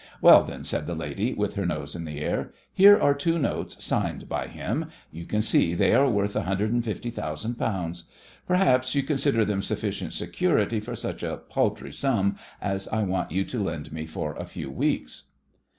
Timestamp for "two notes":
3.13-3.83